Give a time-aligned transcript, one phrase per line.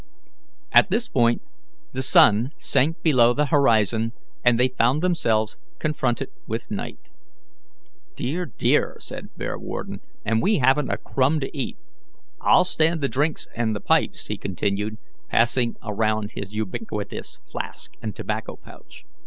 [0.71, 1.43] At this point
[1.93, 7.11] the sun sank below the horizon, and they found themselves confronted with night.
[8.15, 11.77] "Dear, dear!" said Bearwarden, "and we haven't a crumb to eat.
[12.41, 14.97] I'll stand the drinks and the pipes," he continued,
[15.29, 19.03] passing around his ubiquitous flask and tobacco pouch.